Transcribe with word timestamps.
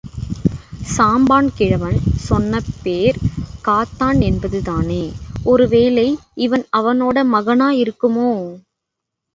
சாம்பான் 0.85 1.49
கிழவன் 1.53 1.97
சொன்ன 2.19 2.53
பேர் 2.83 3.19
காத்தான் 3.63 4.19
என்பதுதானே... 4.21 5.03
ஒரு 5.45 5.67
வேளை 5.67 6.07
இவன் 6.39 6.65
அவனோட 6.77 7.17
மகனாயிருக்குமோ? 7.31 8.31